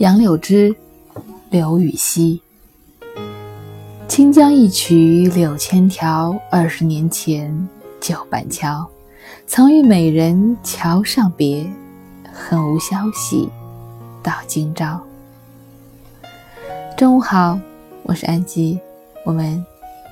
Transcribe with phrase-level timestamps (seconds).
[0.00, 0.74] 杨柳枝，
[1.50, 2.40] 刘禹锡。
[4.08, 7.68] 清江一曲柳千条，二十年前
[8.00, 8.88] 旧板桥。
[9.46, 11.70] 曾与美人桥上别，
[12.32, 13.50] 恨无消息
[14.22, 14.98] 到今朝。
[16.96, 17.60] 中午好，
[18.04, 18.80] 我是安吉，
[19.26, 19.62] 我们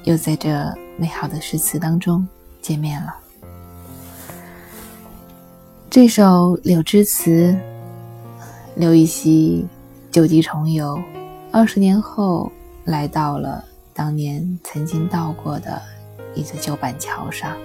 [0.05, 2.29] 又在这美好的诗词当中
[2.61, 3.17] 见面了。
[5.89, 7.31] 这首《柳枝词》，
[8.75, 9.67] 刘禹锡
[10.11, 11.01] 旧地重游，
[11.53, 12.51] 二十年后
[12.85, 15.81] 来到了当年曾经到过的
[16.35, 17.57] 一座旧板桥上，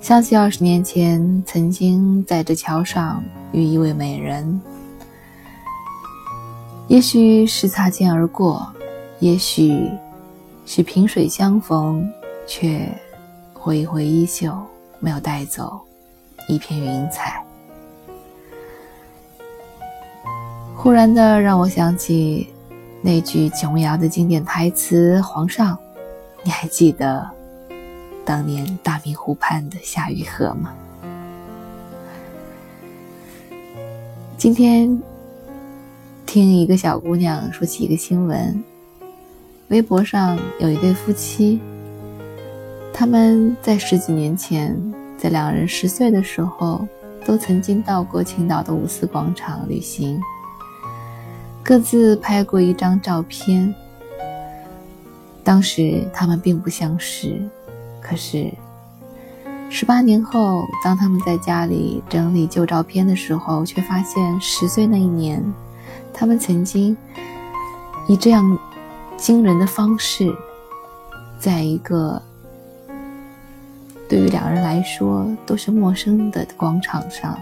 [0.00, 3.22] 想起二十年前曾经在这桥上
[3.52, 4.60] 与一位美人，
[6.88, 8.66] 也许是擦肩而过，
[9.18, 9.90] 也许
[10.66, 12.06] 是萍水相逢，
[12.46, 12.86] 却
[13.54, 14.56] 挥一挥衣袖，
[15.00, 15.80] 没有带走。
[16.48, 17.44] 一片云彩，
[20.80, 22.46] 忽然的让我想起
[23.02, 25.76] 那句琼瑶的经典台词：“皇上，
[26.44, 27.28] 你还记得
[28.24, 30.72] 当年大明湖畔的夏雨荷吗？”
[34.38, 35.02] 今天
[36.24, 38.62] 听一个小姑娘说起一个新闻，
[39.70, 41.60] 微博上有一对夫妻，
[42.94, 44.80] 他们在十几年前。
[45.18, 46.86] 在两人十岁的时候，
[47.24, 50.22] 都曾经到过青岛的五四广场旅行，
[51.68, 53.74] 各自拍过一张照片。
[55.44, 57.46] 当时他们并不相识，
[58.00, 58.50] 可是
[59.68, 65.44] 十八年后，当他们在家里整理旧照片的时候，却发现十岁那一年，
[66.10, 66.96] 他们曾经
[68.08, 68.58] 以这样
[69.18, 70.34] 惊人的方式，
[71.38, 72.22] 在一个。
[74.08, 77.38] 对于两人来说都是陌生的广场上，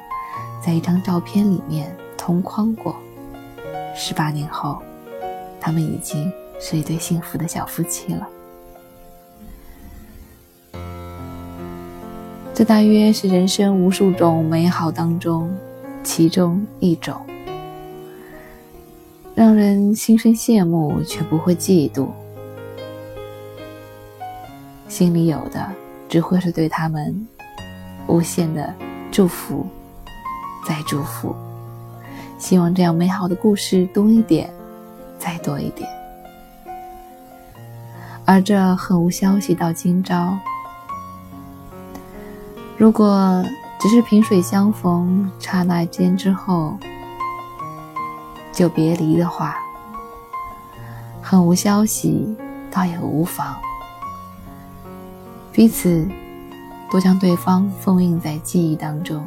[0.61, 2.97] 在一张照片里面同框过。
[3.97, 4.79] 十八年后，
[5.59, 8.29] 他们已经是一对幸福的小夫妻了。
[12.55, 15.51] 这大约是人生无数种美好当中
[16.05, 17.21] 其中一种，
[19.35, 22.09] 让人心生羡慕却不会嫉妒，
[24.89, 25.67] 心里有的。
[26.09, 27.27] 只会是对他们
[28.07, 28.73] 无限的
[29.11, 29.67] 祝福，
[30.65, 31.35] 再祝福。
[32.39, 34.51] 希望这样美好的故事多一点，
[35.19, 35.89] 再多一点。
[38.25, 40.37] 而这很无消息到今朝，
[42.77, 43.45] 如果
[43.79, 46.77] 只是萍水相逢，刹那间之后
[48.53, 49.57] 就别离的话，
[51.23, 52.37] 很无消息
[52.71, 53.55] 倒也无妨。
[55.53, 56.07] 彼此
[56.91, 59.27] 都将对方封印在记忆当中，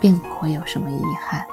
[0.00, 1.46] 并不会有什么遗憾。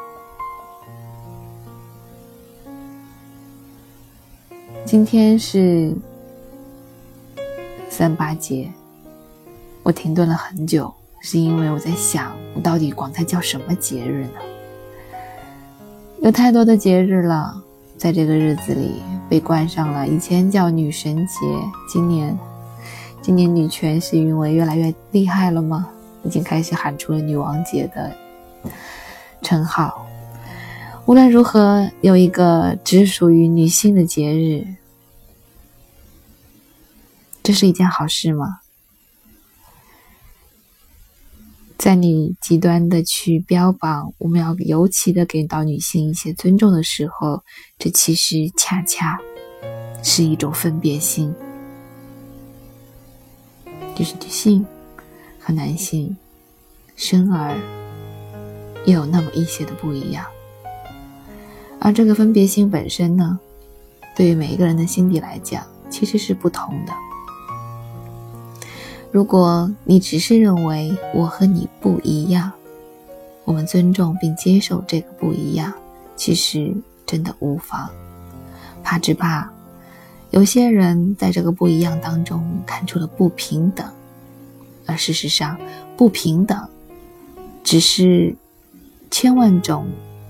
[4.85, 5.95] 今天是
[7.89, 8.71] 三八节，
[9.81, 14.39] 我停顿了很久，是因为我在想，我到底管它叫什么节日呢？
[16.21, 17.61] 有太多的节日了。
[17.95, 21.35] 在这个日子里被冠上了，以前叫女神节，
[21.87, 22.37] 今年，
[23.21, 25.87] 今年女权是因为越来越厉害了吗？
[26.23, 28.11] 已经开始喊出了女王节的
[29.41, 30.07] 称号。
[31.05, 34.65] 无论如何，有一个只属于女性的节日，
[37.43, 38.59] 这是一件好事吗？
[41.77, 47.43] 在你极端的去标榜我们要尤其的给到女性一些尊重的时候，
[47.77, 49.19] 这其实恰恰
[50.01, 51.35] 是一种分别心，
[53.93, 54.65] 就是女性
[55.41, 56.15] 和男性
[56.95, 57.53] 生而
[58.85, 60.25] 又有那么一些的不一样，
[61.79, 63.39] 而这个分别心本身呢，
[64.15, 66.93] 对于每一个人的心底来讲，其实是不同的。
[69.11, 72.51] 如果你只是认为我和你不一样，
[73.45, 75.71] 我们尊重并接受这个不一样，
[76.15, 76.73] 其实
[77.05, 77.89] 真的无妨。
[78.83, 79.49] 怕只怕
[80.31, 83.87] 有些人在这个不一样当中看出了不平等，
[84.85, 85.57] 而事实上，
[85.95, 86.67] 不平等
[87.63, 88.35] 只是
[89.13, 89.87] 千万种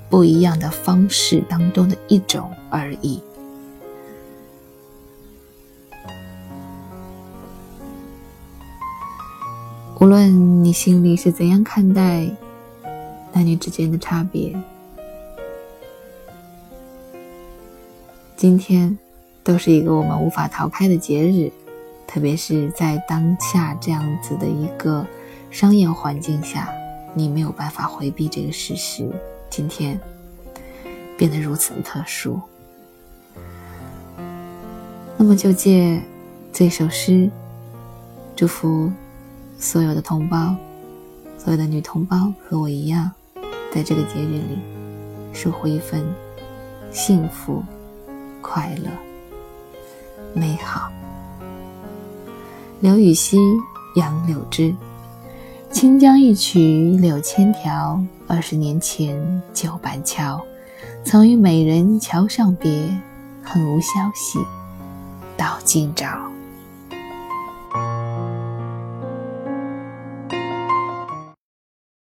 [0.09, 3.23] 不一样的方式当中的一种而已。
[10.01, 12.29] 无论你心里是怎样看待
[13.31, 14.53] 男女之间的差别，
[18.35, 18.99] 今天
[19.45, 21.49] 都是一个我们无法逃开的节日，
[22.05, 25.07] 特别是在当下这样子的一个
[25.49, 26.67] 商业环境下，
[27.13, 29.09] 你没有办法回避这个事实，
[29.49, 29.99] 今天
[31.17, 32.39] 变得如此的特殊。
[35.17, 36.01] 那么就借
[36.51, 37.29] 这首诗，
[38.35, 38.91] 祝福
[39.59, 40.55] 所有的同胞，
[41.37, 43.11] 所有的女同胞和我一样，
[43.73, 44.59] 在这个节日里
[45.31, 46.03] 收获一份
[46.91, 47.63] 幸福、
[48.41, 48.89] 快乐、
[50.33, 50.91] 美好。
[52.81, 53.37] 刘禹锡
[53.95, 54.63] 《杨柳枝》：
[55.83, 60.41] 清江一曲柳千条，二十年前旧板桥。
[61.03, 62.87] 曾与美人桥上别，
[63.43, 64.39] 恨无消息
[65.35, 66.07] 到今朝。